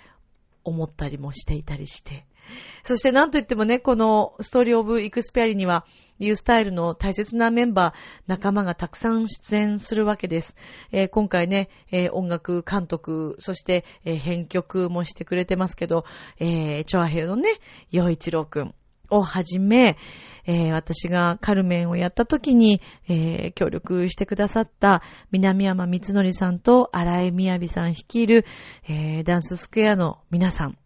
[0.63, 2.25] 思ったりもしていたりして。
[2.83, 5.85] そしてなんといってもね、このストーリーオブイクスペアリには、
[6.19, 7.93] ユースタイルの大切なメンバー、
[8.27, 10.55] 仲間がたくさん出演するわけです。
[10.91, 16.05] えー、今回ね、えー、音楽監督、そして、えー、編曲もしてくれてますけど、
[16.39, 17.59] えー、チョアヘイのね、
[17.91, 18.75] 洋一郎くん
[19.09, 19.97] をはじめ、
[20.45, 28.45] えー、私がカルメンをやった時に、えー、協力してくださった南山光則さんと荒井みやびさん率いる、
[28.88, 30.77] えー、ダンススクエアの皆さん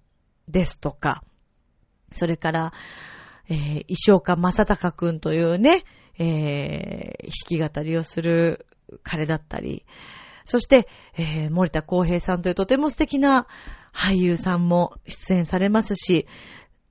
[0.47, 1.23] ですとか、
[2.13, 2.73] それから、
[3.49, 5.84] えー、石岡正隆くんというね、
[6.17, 8.65] えー、弾き語りをする
[9.04, 9.86] 彼だったり、
[10.45, 13.47] そして、えー、森田光平さんというとても素敵な
[13.93, 16.28] 俳優さんも出演されますし、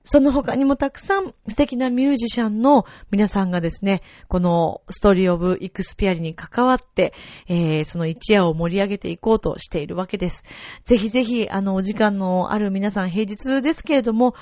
[0.05, 7.13] その他にもたくさん素敵なミュージシャンの皆さんがですね、このストーリーオブイクスピアリに関わって、
[7.47, 10.43] えー、その一夜を盛り上げていこうとしているわけです。
[10.83, 14.35] ぜひぜひ、あの、お時間のある皆さん平日ですけれども、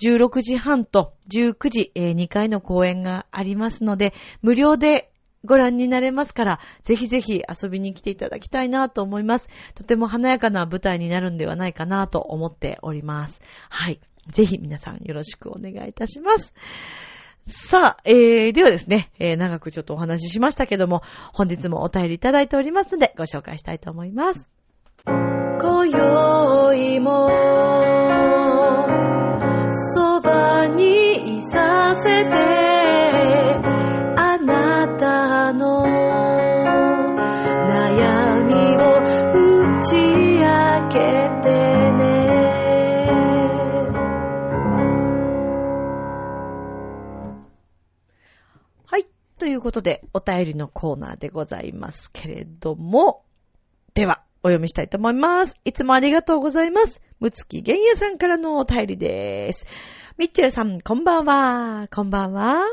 [0.00, 5.12] 16時半と19時、えー、2回の公演がありますので、無料で
[5.44, 9.48] ご覧になれますから、ぜひぜひ遊びに来ていただきたいなと思います。
[9.74, 13.40] とても華やかな舞台になるんではないかなと思っております。
[13.68, 14.00] はい。
[14.28, 16.54] ぜひ皆さんよろしくお願いいたします。
[17.44, 21.02] さあ、えー、ではですね、えー、長くちょっとお話ししましたけども、
[21.32, 24.48] 本日もお便りいただいておりますので、ご紹介したいと思います。
[25.04, 28.01] 今宵も
[29.72, 32.30] そばにいさせて
[34.16, 35.86] あなたの
[37.68, 40.98] 悩みを打ち明け
[41.42, 41.48] て
[41.92, 42.02] ね
[48.84, 49.06] はい
[49.38, 53.24] ということでお便りのコーナーでございますけれども
[53.94, 55.56] ではお読みしたいと思います。
[55.64, 57.00] いつもありがとうございます。
[57.22, 59.64] むつきげんやさんからのお便りです。
[60.18, 61.86] ミッチェルさん、こんばんは。
[61.86, 62.64] こんばんは。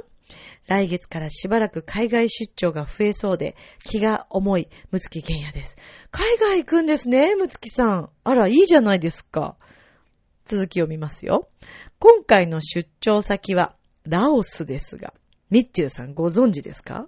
[0.65, 5.75] 来月からしばらく海外出張が増えそうで、気が重い、むつきげんやです。
[6.09, 8.09] 海外行くんですね、むつきさん。
[8.23, 9.55] あら、いいじゃないですか。
[10.45, 11.47] 続きを見ますよ。
[11.99, 15.13] 今回の出張先は、ラオスですが、
[15.51, 17.07] ミッチェルさんご存知ですか？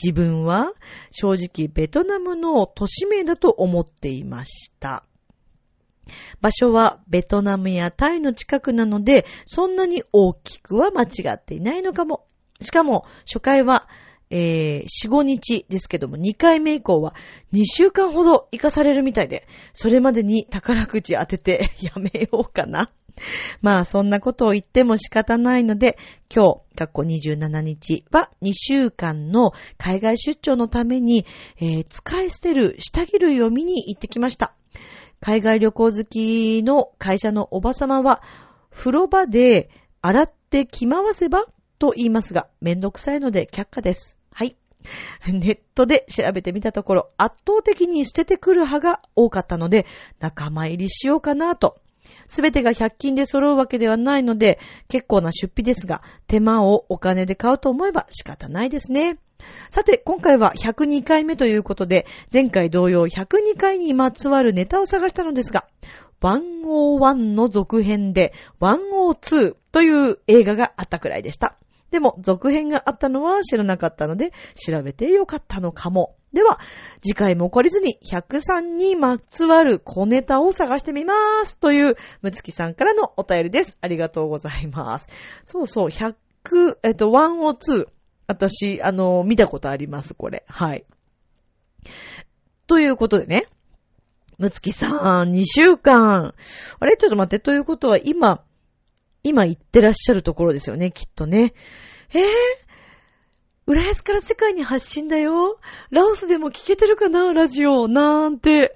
[0.00, 0.72] 自分は
[1.10, 5.04] 正直ベトナムの都市名だと思っていました。
[6.40, 12.24] 場所はベトナムやタイの近くなので、そんなに大きくは間違っていないのかも。
[12.60, 13.88] しかも、初回は、
[14.30, 17.14] えー、4、5日ですけども、2回目以降は
[17.52, 22.92] 2週間ほど行かされるみたいで、それまでに宝くじ当てて やめようかな。
[23.60, 25.98] まあ、そんなことを言っても仕方ないので、
[26.34, 31.26] 今日、学校27日は2週間の海外出張のために、
[31.58, 34.54] えー、使い捨てる下着類を見に行ってきました。
[35.20, 38.22] 海外旅行好きの会社のおばさまは、
[38.70, 39.68] 風呂場で
[40.00, 41.44] 洗って着回せば
[41.78, 44.16] と言いますが、めんどくさいので却下です。
[44.32, 44.56] はい。
[45.28, 49.84] ネットで調べてみたところ、圧倒的に捨ててくる派が多かったので、
[50.20, 51.80] 仲間入りしようかなと。
[52.26, 59.18] すべてが100均で揃うわけではないので、結構な出費ですが、手間をお金で買うと思えば仕方ないですね。
[59.70, 65.66] さて、今回は102回目ということで、前回同様102回にまつわるネタを探したのですが、
[66.20, 71.56] 101の続編で102という映画があったくらいでした。
[71.90, 76.14] でも、続編があったのは知らなかったので、調べてよかったのかも。
[76.32, 76.60] では、
[77.02, 81.56] 次回も懲りずに103にまつわる小ネタを探してみます。
[81.56, 83.76] という、むつきさんからのお便りです。
[83.80, 85.08] ありがとうございます。
[85.44, 86.14] そうそう、100、
[86.84, 87.88] えっと、102。
[88.30, 90.44] 私、あの、見たことあります、これ。
[90.46, 90.84] はい。
[92.66, 93.48] ということでね。
[94.38, 96.32] むつきさん、2週間。
[96.78, 96.96] あれ？
[96.96, 97.40] ちょっと待って。
[97.40, 98.42] ということは、今、
[99.22, 101.52] 今行ってらっしゃるところですよね、きっとね。
[102.14, 102.24] えぇ、ー、
[103.66, 105.58] 浦安から世界に発信だよ。
[105.90, 107.86] ラオスでも聞けてるかなラジオ。
[107.86, 108.74] なんて。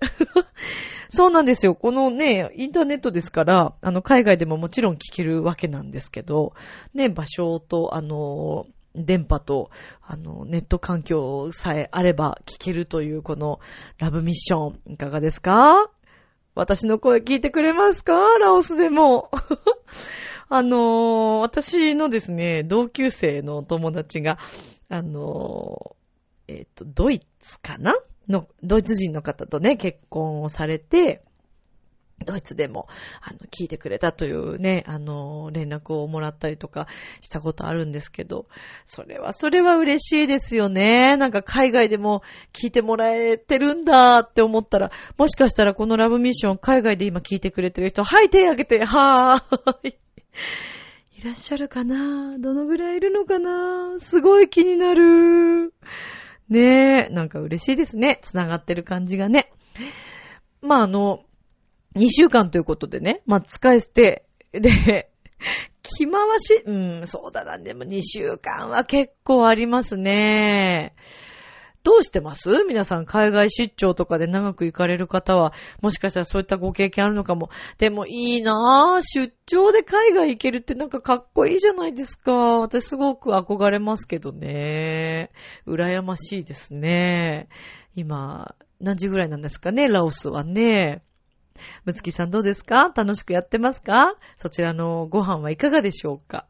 [1.08, 1.74] そうなんですよ。
[1.74, 6.54] このね、インターネットですから、あの、海外でももちろん聞けるわけなんですけど、
[6.92, 9.70] ね、場所と、あの、電波と、
[10.02, 13.61] あの、ネット環境さえあれば聞けるというこの
[13.98, 15.90] ラブミッション、いかがですか？
[16.54, 18.12] 私の声聞いてくれますか？
[18.38, 19.30] ラオスでも。
[20.48, 24.38] あのー、私のですね、同級生の友達が、
[24.88, 27.94] あのー、えっ、ー、と、ドイツかな？
[28.28, 31.24] の、ドイツ人の方とね、結婚をされて、
[32.24, 32.87] ドイツでも、
[33.22, 36.87] あの、聞いてくれたというね、あの、連絡をもらったりとか
[37.20, 38.46] したことあるんですけど、
[38.87, 41.16] それは、それは嬉しいですよね。
[41.16, 42.22] なんか海外でも
[42.53, 49.96] 聞いてもらえてるんだって思ったら、もしかしたらこのラブミッション、海外で今聞いてくれてる人、はい、手挙げて、はーい。
[51.18, 52.38] いらっしゃるかな？
[52.38, 53.98] どのぐらいいるのかな？
[53.98, 55.72] すごい気になる。
[56.48, 58.18] ねえ、なんか嬉しいですね。
[58.22, 59.50] 繋がってる感じがね。
[60.61, 61.24] まあ、あの、
[61.94, 65.11] 2週間ということでね、まあ、使い捨て、で、
[65.83, 70.94] 着回し、うん、そうだな、でも2週間は結構ありますね。
[71.83, 72.48] どうしてます？
[72.66, 75.52] 皆さん海外出張とかで長く行かれる方は、
[75.83, 77.50] もしかしたらそういったご経験あるのかも。
[77.76, 79.02] でもいいなぁ。
[79.02, 82.33] 出張で海外行けるってなんかかっこいいじゃないですか。
[82.61, 85.30] 私すごく憧れますけどね。
[85.66, 87.48] 羨ましいですね。
[87.94, 91.02] 今、何時ぐらいなんですかね、ラオスはね。
[91.84, 92.92] むつきさんどうですか？
[92.94, 94.16] 楽しくやってますか？
[94.36, 96.46] そちらのご飯はいかがでしょうか？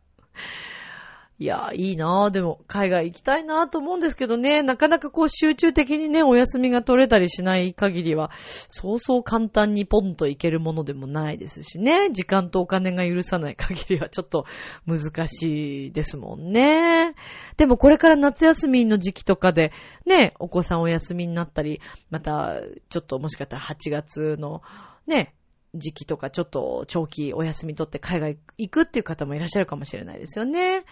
[1.40, 2.30] いや、いいなぁ。
[2.30, 14.46] でも、海外行きたいなぁと思うんですけどね、なかなかこう集中的にね、お休みが取れたりしない限りは、そうそう簡単にポンと行けるものでもないですしね、時間とお金が許さない限りはちょっと
[14.86, 17.16] 難しいですもんね。
[17.56, 19.72] でもこれから夏休みの時期とかで、
[20.06, 24.62] ね、お子さんお休みになったり、また、ちょっともしかしたら8月の、
[25.06, 25.34] ね、
[25.74, 30.84] 時期とかちょっと長期お休み取って海外行くっていう方もいらっしゃるかもしれないですよね。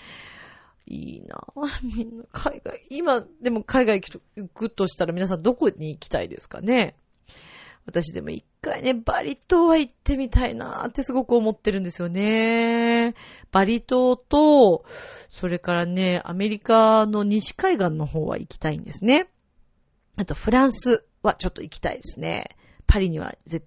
[0.87, 1.71] いいなぁ。
[1.97, 6.97] みんな海外、今でも海外行くとしたら皆さんどこに行きたいですかね
[7.87, 13.15] 私でも一回ね、バリ島は行ってみたいなーってすごく思ってるんですよね。
[13.51, 14.85] バリ島と、
[15.31, 19.29] それからね、アメリカの西海岸の方は行きたいんですね。
[20.17, 22.57] あとフランスはちょっと行きたいですね。
[22.87, 23.67] パリには絶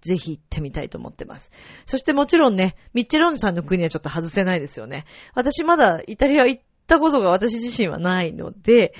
[0.00, 1.50] ぜひ行ってみたいと思ってます。
[1.86, 5.04] そしてもちろんね、ミッチェロンズさんの国はちょっと外せないですよね。
[5.34, 8.94] 私まだイタリア行ったことが私自身はないので、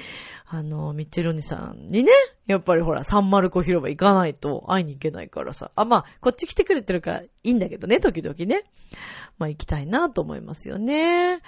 [0.55, 2.13] あの、ミッチェロンズさんにね、
[2.47, 5.71] やっぱりほら、サンマルコ広場行かないと会いに行けないからさ。
[5.77, 8.65] あ、まあ、こっち来てくれてるからいいんだけどね、時々ね。
[9.39, 11.41] まあ、行きたいなと思いますよね。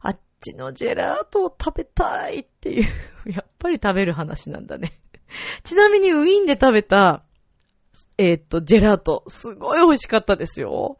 [0.00, 2.84] あっちのジェラートを食べたいっていう、
[3.26, 5.00] やっぱり食べる話なんだね。
[5.64, 7.24] ちなみにウィーンで食べた
[8.18, 9.24] えー、っと、ジェラート。
[9.28, 10.98] すごい美味しかったですよ。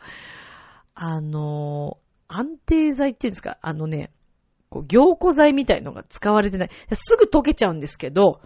[0.94, 3.58] あの、安定剤っていうんですか？
[3.62, 4.10] あのね、
[4.68, 6.70] こう、凝固剤みたいのが使われてない。
[6.92, 8.40] すぐ溶けちゃうんですけど、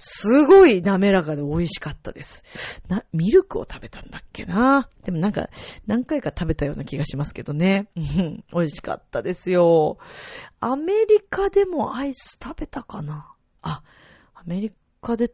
[0.00, 2.44] すごい滑らかで美味しかったです。
[2.86, 4.88] な、ミルクを食べたんだっけな？
[5.04, 5.50] でもなんか、
[5.88, 7.88] 何回か食べたような気がしますけどね。
[7.96, 9.98] うん、美味しかったですよ。
[10.60, 13.34] アメリカでもアイス食べたかな？
[13.60, 13.82] あ、
[14.34, 15.32] アメリカで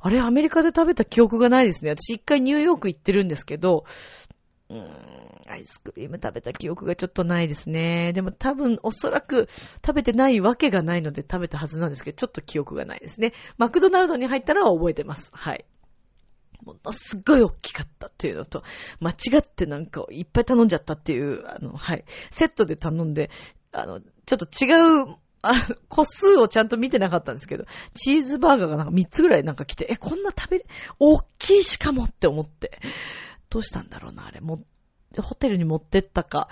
[0.00, 1.90] あれ、アメリカで食べた記憶がないですね。
[1.90, 3.84] 私一回ニューヨーク行ってるんですけど、
[4.68, 5.16] うーん、
[5.48, 8.12] アイスクリーム食べた記憶がちょっとないですね。
[8.12, 9.48] でも多分おそらく
[9.84, 13.32] 食べてないわけがないので食べたはずなんですけど、ちょっと記憶がないですね。
[13.58, 15.30] マクドナルドに入ったら覚えてます。
[15.32, 15.64] はい。
[16.64, 18.64] ものすごい大きかったっていうのと、
[19.00, 22.04] 間違ってなんかいっぱい頼んじゃったっていう、あの、はい。
[22.30, 23.30] セットで頼んで、
[23.72, 25.16] あの、ちょっと違う
[25.50, 25.54] あ、
[25.88, 30.66] 個数をちゃんと見てなかったんですけど、チーズバーガーがなんか3つぐらいなんか来て、え、こんな食べれ、
[30.98, 32.80] 大きいしかもって思って。
[33.50, 34.40] どうしたんだろうな、あれ。
[34.40, 34.64] も、
[35.18, 36.48] ホテルに持ってったか、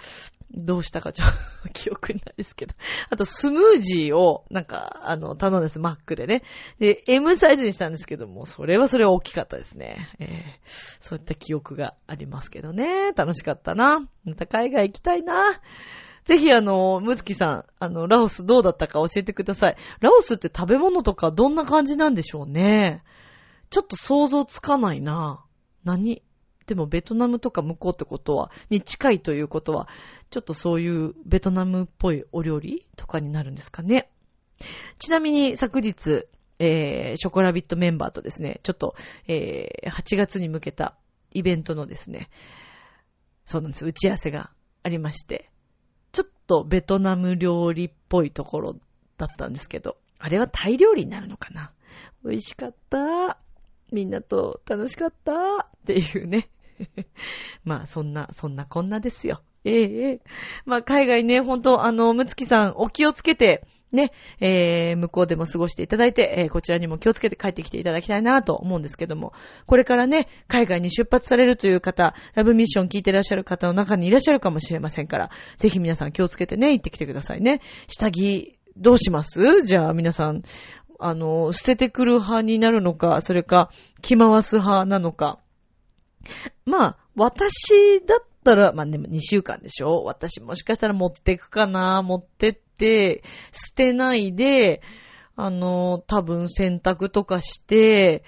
[0.56, 1.28] どうしたかちょっ
[1.64, 2.74] と 記憶にないですけど。
[3.10, 5.78] あと、スムージーを、なんか、あの、頼んです。
[5.80, 6.42] マックでね。
[6.78, 10.10] で、M サイズにしたんですけども、それはそれは大きかったですね。
[10.20, 13.12] えー、そういった記憶がありますけどね。
[13.12, 14.08] 楽しかったな。
[14.24, 15.60] また海外行きたいな。
[16.24, 19.76] ぜひあの、むずきさん、あの、ラオスどうだったか教えてください。
[20.00, 23.02] ラオスって食べ物とかどんな感じなんでしょうね。
[23.70, 25.44] ちょっと想像つかないな。
[25.84, 26.22] 何？
[26.66, 29.88] でもベトナムとか向こうってことは、に近いということは、
[30.30, 34.10] ちょっとそういうベトナムっぽいお料理とかになるんですかね。
[34.98, 36.26] ちなみに昨日、
[36.58, 38.94] えー、ショコラビットメンバーとですね、ちょっと、
[39.26, 40.96] えー、8月に向けた
[41.32, 42.30] イベントのですね、
[43.44, 44.50] そうなんです、打ち合わせが
[44.82, 45.50] ありまして、
[46.46, 48.76] とベトナム料理っぽいところ
[49.16, 51.72] だったんですけど、あれはタイ料理になるのかな？
[52.24, 53.38] 美味しかった。
[53.92, 56.48] みんなと楽しかったっていうね。
[57.64, 59.42] まあ、そんな、そんなこんなですよ。
[59.64, 60.20] ええええ。
[60.64, 69.32] まあ、海外ね、ほんと、あの、むつきさん、お気をつけて、ね、えー、向こうでも過ごしていただいて、えー、こちらにも気をつけて帰ってきていただきたいなと思うんですけども、
[69.66, 77.60] これからね、海外に出発されるという方、ラブミッション聞いてらっしゃる方の中にいらっしゃるかもしれませんから、ぜひ皆さん気をつけてね、行ってきてくださいね。
[77.88, 79.62] 下着、どうします？
[79.62, 80.42] じゃあ皆さん、
[80.98, 83.70] あの、捨ててくる派になるのか、それか、
[84.02, 85.38] 着回す派なのか。
[86.64, 90.02] まあ、私だったら、まあでも2週間でしょ？
[90.04, 94.82] 私もしかしたら持ってくかな持ってって、捨てないで、
[95.36, 98.24] あの、多分洗濯とかして、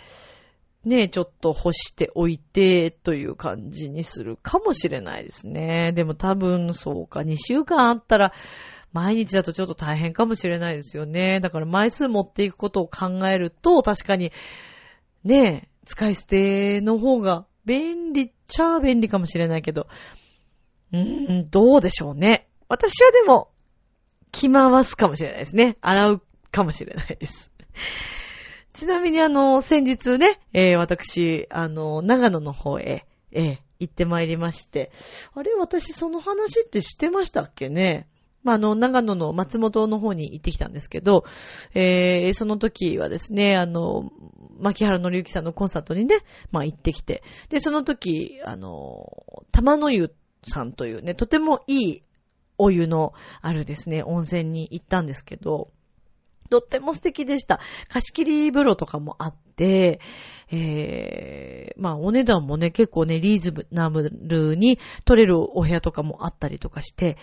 [0.84, 5.92] ね、ちょっと干しておいて、という感じにするかもしれないですね。
[5.92, 8.32] でも多分そうか、2週間あったら、
[8.92, 11.40] 毎日だとちょっと大変かもしれないですよね。
[11.40, 14.32] だから枚数持っていくことを考えると、確かに、
[15.24, 19.88] ね、使い捨ての方が便利っちゃ便利かもしれないけど、
[20.92, 22.48] うーん、どうでしょうね。
[22.68, 23.50] 私はでも、
[24.36, 25.78] 着回すかもしれないですね。
[25.80, 27.50] 洗うかもしれないです。
[28.74, 34.92] ちなみにあの、先日ね、えー、私、あの、長野の方へ、えー、行ってまいりまして、
[35.34, 38.06] あれ、私その話ってしてましたっけね？
[38.42, 41.24] まあ、あの、長野の松本の方に行ってきたんですけど、
[41.74, 44.10] えー、その時はですね、あの、
[44.60, 46.18] 牧原のりゆきさんのコンサートにね、
[46.52, 49.10] まあ、行ってきて、で、その時、あの、
[49.50, 50.14] 玉の湯
[50.44, 52.02] さんというね、とてもいい
[52.58, 55.70] お湯のあるですね、温泉に行ったんですけど、
[56.48, 57.60] とっても素敵でした。
[57.88, 60.00] 貸し切り風呂とかもあって、
[60.50, 67.16] えー、まあお値段もね、結構ね、リーズナブルに取れるお部屋とかもあったりとかして、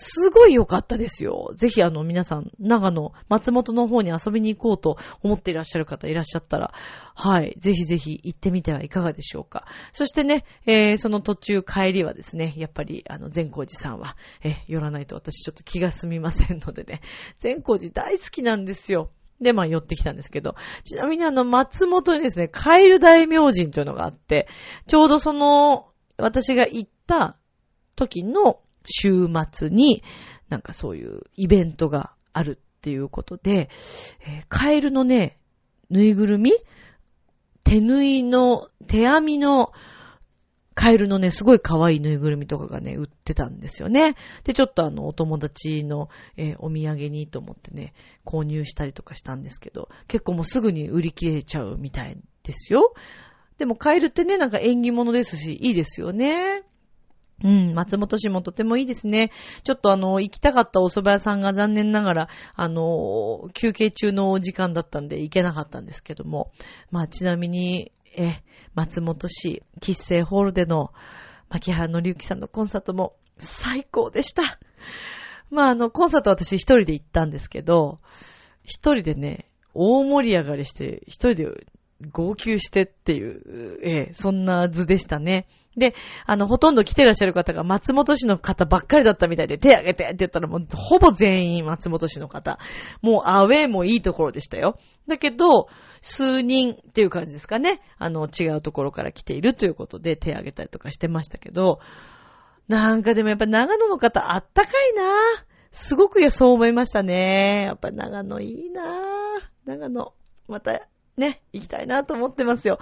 [0.00, 1.52] すごい良かったですよ。
[1.56, 6.72] ぜひあの皆さん、長野、松本の方に遊びに行こうと思っていらっしゃる方いらっしゃったら、
[7.16, 9.66] はい、ぜひぜひ行ってみてはいかがでしょうか。
[9.92, 17.00] そしてね、えー、その途中帰りはですね、やっぱりあの善光寺さんは、え、寄らないと私ちょっと気が済みませんのでね、
[17.38, 19.10] 善光寺大好きなんですよ。
[19.40, 24.46] で、まあ寄ってきたんですけど、ちなみにあの松本にですね、カエル大明神というのがあって、
[24.86, 25.88] ちょうどその、
[26.18, 27.36] 私が行った
[27.96, 30.02] 時の週末に、
[30.48, 33.68] なんかそういうイベントがあるっていうことで、
[34.26, 35.38] えー、カエルのね、
[35.90, 36.52] ぬいぐるみ？
[37.64, 39.72] 手縫いの、手編みの
[40.74, 44.14] カエルのね、すごい可愛いぬいぐるみとかがね、売ってたんですよね。
[44.44, 52.94] で、ちょっとあの、お友達の、えー、お土産にと思ってね、購入したりとかしたんですけど、結構もうすぐに売り切れちゃうみたいですよ。
[53.58, 56.62] でもカエルってね、なんか縁起物ですし、いいですよね。
[57.44, 59.30] うん、松本市もとてもいいですね。
[59.62, 66.50] ちょっとあの、行きたかったお蕎麦屋さんが残念ながら、あの、休憩中の時間だったんで行けなかったんですけども。
[66.90, 68.42] まあ、ちなみに、え、
[68.74, 70.92] 松本市、喫茶ホールでの、
[71.48, 74.58] 牧原のりゆきさんのコンサートも最高でした。
[75.50, 78.00] まあ、あの、コンサート私一人で行ったんですけど、
[78.64, 81.66] 一人でね、大盛り上がりして、一人で
[82.12, 85.46] 号泣してっていう、ええ、そんな図でしたね。
[85.76, 85.94] で、
[86.26, 92.58] あの、ほとんど来てらっしゃる方が松本市の方ばっかりだったみたいで、手挙げてって言ったらもう、ほぼ全員松本市の方。
[93.02, 94.78] もう、アウェイもいいところでしたよ。
[95.06, 95.68] だけど、
[96.00, 97.80] 数人っていう感じですかね。
[97.98, 101.80] あの、違うところから来ているということで手挙げたりとかしてましたけど、
[102.68, 105.04] なんかでもやっぱ長野の方あったかいな
[105.70, 107.64] すごくそう思いましたね。
[107.64, 108.82] やっぱ長野いいな
[109.64, 110.12] 長野。
[110.48, 110.86] また
[111.18, 112.78] ね、行きたいなと思ってますよ。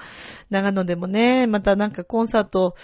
[0.50, 2.76] 長野でもね、またなんかコンサート、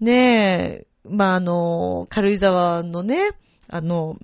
[0.00, 3.32] ねえまあ、あの、軽井沢のね、
[3.68, 4.16] あの、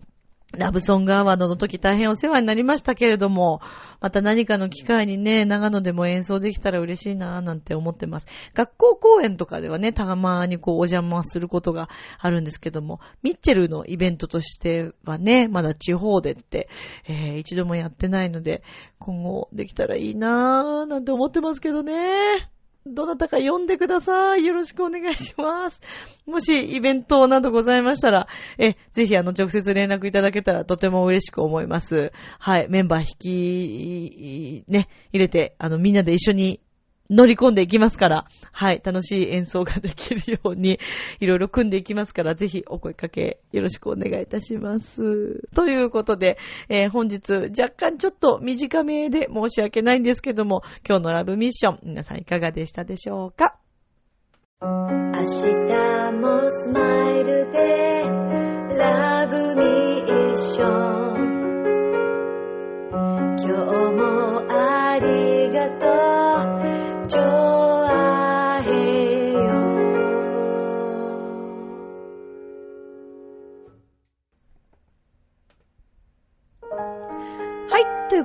[0.56, 3.60] ラブソングアワードの時大変お世話になりましたけれども、
[4.00, 8.26] また何かの機会にね、長野でも演奏できたら嬉しいなぁなんて思ってます。
[8.54, 16.70] 学校公演とかではね、たまにこうお邪魔することがあるんですけども、ミッチェルのイベントとしてはね、まだ地方でって、
[17.06, 18.62] えー、一度もやってないので、
[18.98, 22.48] 今後できたらいいなぁなんて思ってますけどね。
[22.94, 24.44] どなたか呼んでください。
[24.44, 25.80] よろしくお願いします。
[26.26, 28.28] もしイベントなどございましたら、
[28.58, 32.12] え、ぜひあの直接連絡いただけたらとても嬉しく思います。
[32.38, 36.60] はい、メンバー引き、ね、入れて、あのみんなで一緒に
[37.10, 40.78] 乗り込んでいきますから、はい、楽しい演奏ができるように、
[41.20, 45.40] いろいろ組んでいきますから、ぜひお声かけよろしくお願いいたします。
[45.54, 46.38] ということで、
[46.68, 53.58] えー、本日若干ちょっと短めで申し訳ないんですけども、今日のラブミッション、皆さんいかがでしたでしょうか？
[54.60, 54.66] 明
[55.12, 55.24] 日
[56.20, 58.02] もスマイルで
[58.76, 61.38] ラブミッション。
[63.40, 63.52] 今日
[63.92, 65.27] もあり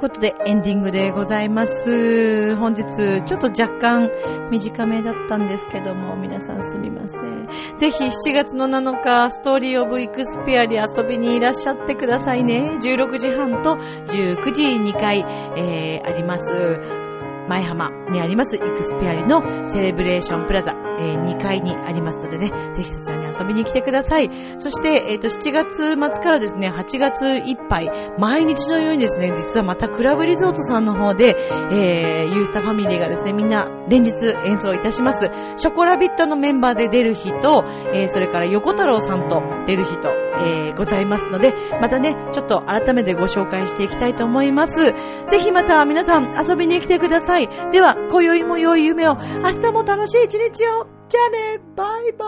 [0.03, 2.57] ことでエンディングでございます。
[2.57, 2.83] 本日
[3.23, 4.09] ちょっと若干
[4.51, 7.47] 短めだったんですけども、皆さんすみません。
[7.77, 12.79] ぜひ7月の7日、ストーリーオブイクスペアに遊びにいらっしゃってくださいね。
[12.81, 15.19] 16時半と19時2回、
[15.55, 17.02] えー、あります。
[17.47, 24.29] 前浜にありますイクスペアリのセレブレーションプラザ、えー、2階にありますのでね、ぜひそちらに遊びに来てください。
[24.57, 27.89] そして、えっ、ー、と、7月末からですね、8月いっぱい、
[28.19, 31.35] 毎日のようにですね、実はまたクラブリゾートさんの方で、
[31.71, 34.13] えー、ユースタファミリーがですね、みんな連日
[34.45, 35.29] 演奏いたします。
[35.57, 44.85] ショコラビットのメンバーで出る日と、えー、それから横太郎さんと出る日と、えー、ございますので、またね、ちょっと改めてご紹介していきたいと思います。
[44.85, 44.93] ぜ
[45.39, 47.47] ひまた皆さん遊びに来てください。
[47.71, 50.87] では、今宵も良い夢を、明日も楽しい一日を。
[51.09, 52.25] じゃあね、バイバ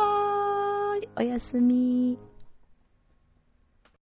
[1.00, 1.10] ーイ。
[1.18, 2.35] おやすみ。